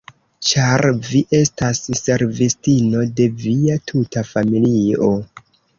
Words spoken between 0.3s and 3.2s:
Ĉar vi estas servistino